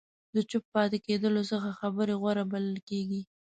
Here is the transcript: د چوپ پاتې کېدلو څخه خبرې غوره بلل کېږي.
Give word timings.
د 0.35 0.37
چوپ 0.49 0.63
پاتې 0.75 0.97
کېدلو 1.05 1.41
څخه 1.51 1.69
خبرې 1.79 2.15
غوره 2.21 2.43
بلل 2.51 2.77
کېږي. 2.89 3.21